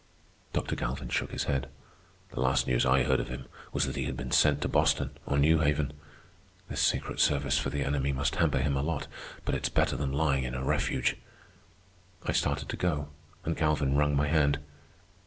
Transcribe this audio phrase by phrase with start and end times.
[0.51, 0.75] Dr.
[0.75, 1.69] Galvin shook his head.
[2.31, 5.11] "The last news I heard of him was that he had been sent to Boston
[5.27, 5.93] or New Haven.
[6.69, 9.05] This secret service for the enemy must hamper him a lot,
[9.45, 11.17] but it's better than lying in a refuge."
[12.25, 13.09] I started to go,
[13.45, 14.57] and Galvin wrung my hand.